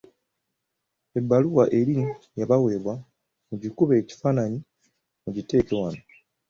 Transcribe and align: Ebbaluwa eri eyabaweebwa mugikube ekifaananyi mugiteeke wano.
Ebbaluwa 1.19 1.63
eri 1.79 1.95
eyabaweebwa 2.35 2.93
mugikube 3.47 3.93
ekifaananyi 4.01 4.59
mugiteeke 5.23 5.73
wano. 5.81 6.01